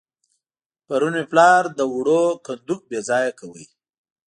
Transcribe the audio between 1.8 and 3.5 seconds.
وړو کندو بېځايه